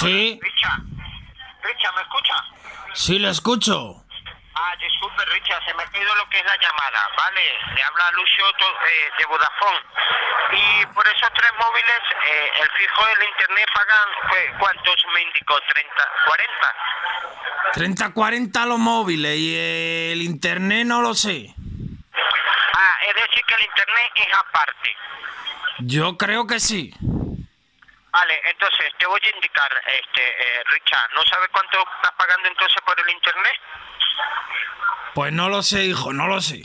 [0.00, 0.76] Sí, Richa,
[1.62, 2.34] Richa, ¿me escucha?
[2.94, 4.04] sí, le escucho.
[4.54, 7.40] Ah, disculpe, Richa, se me ha caído lo que es la llamada, ¿vale?
[7.74, 9.78] Le habla Lucio eh, de Vodafone.
[10.52, 15.54] Y por esos tres móviles, eh, el fijo del internet pagan, ¿cu- ¿cuántos me indicó?
[15.54, 15.62] ¿30,
[16.26, 16.74] 40?
[17.74, 19.54] 30, 40 los móviles y
[20.12, 21.54] el internet no lo sé.
[22.74, 24.96] Ah, es decir que el internet es aparte.
[25.80, 26.92] Yo creo que sí.
[28.12, 32.82] Vale, entonces te voy a indicar, este, eh, Richa, ¿no sabes cuánto estás pagando entonces
[32.84, 33.60] por el internet?
[35.14, 36.62] Pues no lo sé, hijo, no lo sé.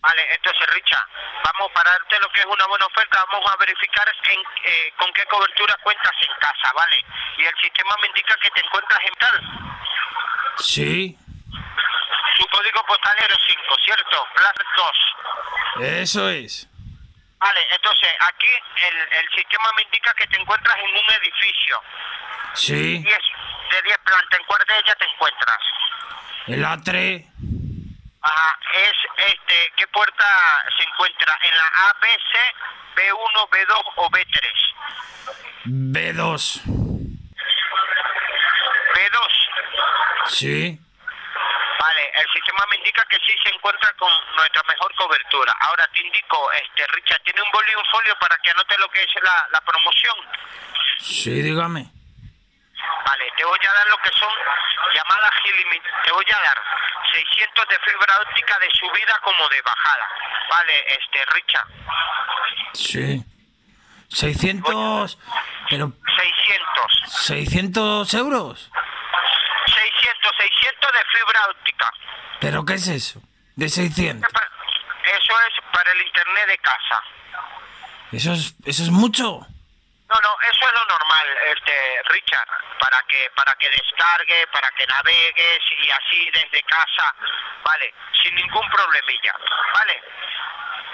[0.00, 1.04] Vale, entonces, Richa,
[1.44, 5.12] vamos para darte lo que es una buena oferta, vamos a verificar en, eh, con
[5.12, 7.04] qué cobertura cuentas en casa, ¿vale?
[7.38, 9.40] Y el sistema me indica que te encuentras en tal.
[10.58, 11.18] Sí,
[12.38, 14.26] Su código postal es 05, ¿cierto?
[14.34, 15.86] Plan 2.
[16.00, 16.68] eso es.
[17.42, 18.46] Vale, entonces, aquí
[18.76, 21.82] el, el sistema me indica que te encuentras en un edificio.
[22.54, 25.58] Sí, de 10 plantas, ¿en cuál de ellas te encuentras?
[26.46, 27.26] el A3.
[28.22, 28.92] Ajá, es,
[29.28, 30.24] este, ¿qué puerta
[30.76, 31.36] se encuentra?
[31.42, 32.38] ¿En la A, B, C,
[32.96, 34.38] B1, B2 o B3?
[35.64, 36.62] B2.
[38.94, 40.28] B2.
[40.28, 40.80] Sí,
[42.16, 45.54] el sistema me indica que sí se encuentra con nuestra mejor cobertura.
[45.60, 48.88] Ahora te indico, este Richard, tiene un bolio y un folio para que anote lo
[48.90, 50.16] que es la, la promoción.
[50.98, 51.86] sí, dígame.
[53.06, 54.28] Vale, te voy a dar lo que son
[54.94, 56.04] llamadas ilimitadas.
[56.04, 56.62] Te voy a dar
[57.12, 60.08] 600 de fibra óptica de subida como de bajada.
[60.50, 61.66] Vale, este Richard,
[62.74, 63.24] Sí.
[64.08, 65.18] 600...
[65.70, 65.92] Pero...
[66.16, 66.92] 600.
[67.06, 68.70] 600 euros.
[71.42, 71.92] 600, 600 de fibra óptica.
[72.40, 73.20] ¿Pero qué es eso?
[73.56, 74.30] De 600.
[74.30, 77.02] Eso es para el internet de casa.
[78.12, 79.24] Eso es, eso es mucho.
[80.12, 81.26] No, no, eso es lo normal,
[81.56, 82.46] este Richard,
[82.78, 87.14] para que para que descargue, para que navegues y así desde casa,
[87.64, 89.34] vale, sin ningún problemilla,
[89.72, 90.02] vale.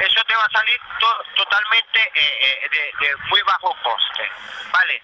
[0.00, 4.30] Eso te va a salir to- totalmente eh, eh, de, de muy bajo coste,
[4.70, 5.02] vale.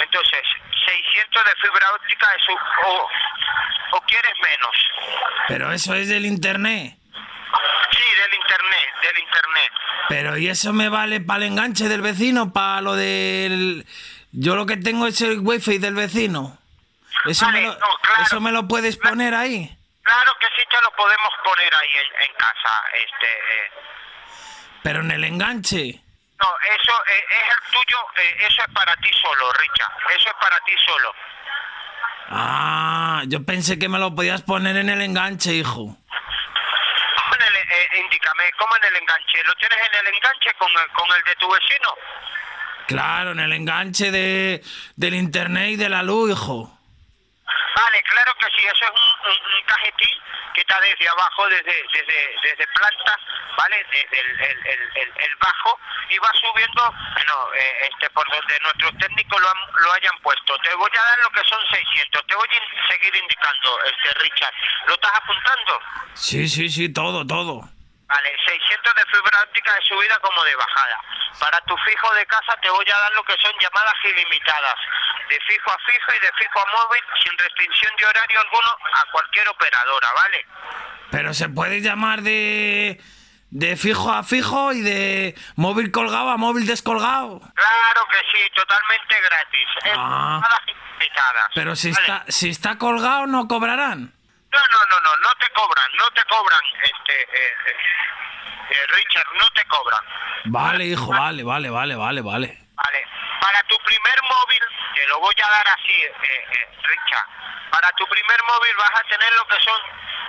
[0.00, 0.42] Entonces,
[0.84, 3.08] 600 de fibra óptica es un- o,
[3.96, 4.76] o quieres menos.
[5.48, 6.96] Pero eso es del internet.
[7.92, 9.72] Sí, del internet, del internet.
[10.08, 12.52] Pero ¿y eso me vale para el enganche del vecino?
[12.52, 13.86] Para lo del...
[14.32, 16.58] Yo lo que tengo es el wifi del vecino.
[17.26, 18.22] Eso, Vale, me, lo, no, claro.
[18.22, 19.70] eso me lo puedes poner ahí.
[20.02, 23.26] Claro que sí te lo podemos poner ahí en, en casa, este.
[23.26, 23.70] eh,
[24.82, 26.00] Pero en el enganche.
[26.44, 29.92] No, eso eh, es el tuyo, eh, eso es para ti solo, Richard.
[30.14, 31.14] Eso es para ti solo.
[32.28, 35.84] Ah, yo pensé que me lo podías poner en el enganche, hijo.
[35.86, 39.42] ¿Cómo en el, eh, indícame, ¿cómo en el enganche?
[39.44, 41.94] ¿Lo tienes en el enganche con el, con el de tu vecino?
[42.88, 44.62] Claro, en el enganche de,
[44.96, 46.73] del internet y de la luz, hijo.
[48.24, 50.16] Claro que sí, eso es un, un- un cajetín
[50.54, 53.18] que está desde abajo, desde desde desde planta,
[53.58, 53.84] ¿vale?
[53.92, 59.38] Desde el, el, el, bajo y va subiendo, bueno, eh, este por donde nuestros técnicos
[59.42, 60.56] lo, han- lo hayan puesto.
[60.60, 64.54] Te voy a dar lo que son 600, te voy a seguir indicando, este Richard.
[64.86, 65.80] ¿Lo estás apuntando?
[66.14, 67.60] Sí, sí, sí, todo, todo.
[68.06, 68.36] Vale,
[68.84, 70.98] 600 de fibra óptica de subida como de bajada.
[71.40, 74.74] Para tu fijo de casa te voy a dar lo que son llamadas ilimitadas,
[75.28, 79.10] de fijo a fijo y de fijo a móvil, sin restricción de horario alguno a
[79.10, 80.46] cualquier operadora, ¿vale?
[81.10, 83.00] Pero se puede llamar de...
[83.50, 87.38] De fijo a fijo y de móvil colgado a móvil descolgado.
[87.54, 89.68] Claro que sí, totalmente gratis.
[89.84, 90.40] Es Ah.
[90.42, 91.46] llamadas ilimitadas.
[91.54, 92.02] Pero si ¿vale?
[92.02, 94.12] está, si está colgado no cobrarán.
[94.52, 94.83] No, no,
[95.54, 97.76] cobran, no te cobran, este, eh, eh,
[98.70, 100.04] eh, Richard, no te cobran.
[100.46, 102.58] Vale, hijo, vale, vale, vale, vale, vale.
[102.74, 103.08] Vale,
[103.40, 104.62] para tu primer móvil,
[104.94, 107.28] te lo voy a dar así, eh, eh, Richard.
[107.70, 109.80] Para tu primer móvil vas a tener lo que son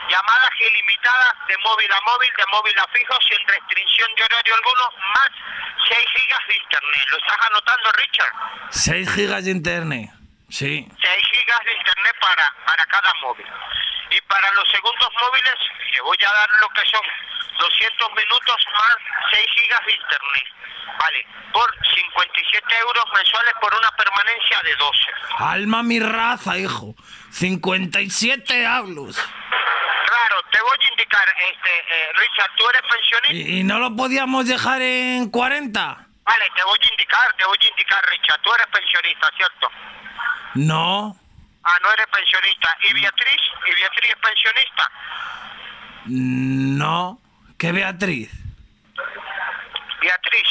[0.10, 4.84] llamadas ilimitadas de móvil a móvil, de móvil a fijo, sin restricción de horario alguno,
[5.14, 5.30] más
[5.90, 7.08] 6 gigas de internet.
[7.12, 8.34] ¿Lo estás anotando, Richard?
[8.72, 10.10] 6 gigas de internet.
[10.50, 10.88] Sí.
[11.02, 11.25] 6
[11.56, 13.46] gigas de internet para, para cada móvil.
[14.12, 15.56] Y para los segundos móviles,
[15.92, 17.02] te voy a dar lo que son
[17.60, 18.96] 200 minutos más
[19.32, 20.48] 6 gigas de internet.
[21.00, 25.00] Vale, por 57 euros mensuales por una permanencia de 12.
[25.40, 26.96] Alma mi raza, hijo.
[27.32, 29.18] 57 hablos.
[29.18, 33.52] Claro, te voy a indicar, este, eh, Richard, ¿tú eres pensionista?
[33.52, 36.08] ¿Y, y no lo podíamos dejar en 40?
[36.24, 39.72] Vale, te voy a indicar, te voy a indicar, Richard, tú eres pensionista, ¿cierto?
[40.56, 41.16] No,
[41.66, 42.78] Ah, no eres pensionista.
[42.82, 43.42] ¿Y Beatriz?
[43.68, 44.92] ¿Y Beatriz es pensionista?
[46.08, 47.20] no.
[47.58, 48.30] ¿Qué Beatriz?
[50.02, 50.48] Beatriz.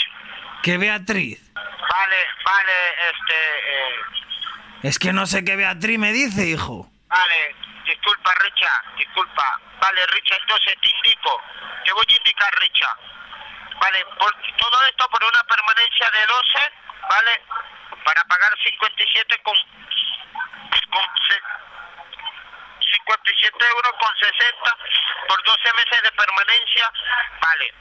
[0.62, 1.38] ¿Qué Beatriz?
[1.54, 2.72] Vale, vale,
[3.10, 3.38] este,
[3.68, 3.94] eh,
[4.82, 6.90] Es que no sé qué Beatriz me dice, hijo.
[7.08, 9.60] Vale, disculpa, Richard, disculpa.
[9.80, 11.40] Vale, Richard, entonces te indico.
[11.84, 12.98] Te voy a indicar, Richard.
[13.80, 16.72] Vale, por, todo esto por una permanencia de 12,
[17.10, 17.42] ¿vale?
[18.04, 19.56] Para pagar 57 con...
[20.90, 21.42] con se-
[22.94, 24.76] 57 euros con 60
[25.28, 26.92] por 12 meses de permanencia.
[27.40, 27.72] Vale.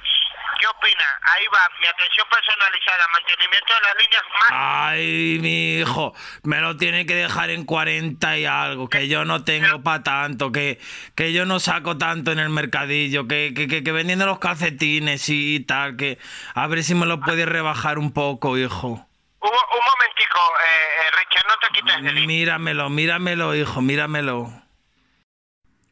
[0.59, 1.05] ¿Qué opina?
[1.23, 4.49] Ahí va, mi atención personalizada, mantenimiento de las líneas más...
[4.51, 6.13] Ay, mi hijo,
[6.43, 10.51] me lo tiene que dejar en 40 y algo, que yo no tengo para tanto,
[10.51, 10.79] que,
[11.15, 15.27] que yo no saco tanto en el mercadillo, que, que, que, que vendiendo los calcetines
[15.29, 16.17] y tal, que
[16.55, 19.05] a ver si me lo puedes rebajar un poco, hijo.
[19.43, 22.27] Un, un momentico, eh, eh, Richard, no te quites de mí.
[22.27, 24.63] Míramelo, míramelo, hijo, míramelo.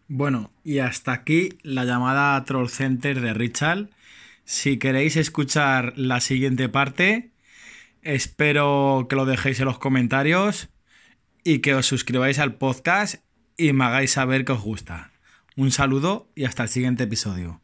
[0.07, 3.89] Bueno, y hasta aquí la llamada a Troll Center de Richard.
[4.43, 7.31] Si queréis escuchar la siguiente parte,
[8.01, 10.69] espero que lo dejéis en los comentarios
[11.43, 13.23] y que os suscribáis al podcast
[13.57, 15.11] y me hagáis saber que os gusta.
[15.55, 17.60] Un saludo y hasta el siguiente episodio.